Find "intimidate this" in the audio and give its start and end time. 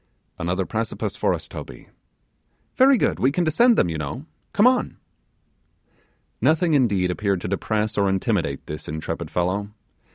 8.09-8.87